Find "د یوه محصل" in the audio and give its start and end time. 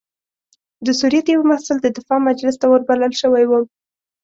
1.23-1.77